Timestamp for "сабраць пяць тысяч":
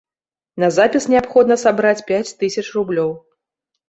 1.63-2.65